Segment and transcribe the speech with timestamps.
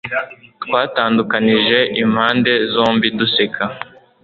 [0.63, 3.75] Twatandukanije impande zombi duseka /